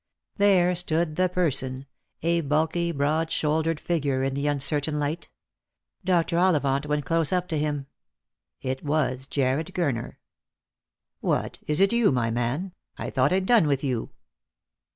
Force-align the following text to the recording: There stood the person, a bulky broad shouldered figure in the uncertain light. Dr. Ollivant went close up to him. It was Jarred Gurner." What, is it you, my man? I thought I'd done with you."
There 0.37 0.73
stood 0.73 1.15
the 1.15 1.29
person, 1.29 1.85
a 2.23 2.41
bulky 2.41 2.91
broad 2.91 3.29
shouldered 3.29 3.79
figure 3.79 4.23
in 4.23 4.33
the 4.33 4.47
uncertain 4.47 4.97
light. 4.97 5.29
Dr. 6.03 6.39
Ollivant 6.39 6.87
went 6.87 7.05
close 7.05 7.31
up 7.31 7.47
to 7.49 7.57
him. 7.59 7.85
It 8.63 8.83
was 8.83 9.27
Jarred 9.27 9.67
Gurner." 9.75 10.15
What, 11.19 11.59
is 11.67 11.79
it 11.79 11.93
you, 11.93 12.11
my 12.11 12.31
man? 12.31 12.71
I 12.97 13.11
thought 13.11 13.31
I'd 13.31 13.45
done 13.45 13.67
with 13.67 13.83
you." 13.83 14.09